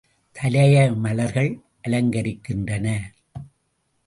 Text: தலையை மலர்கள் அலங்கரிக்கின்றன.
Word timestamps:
தலையை 0.35 0.91
மலர்கள் 0.95 1.59
அலங்கரிக்கின்றன. 1.87 2.87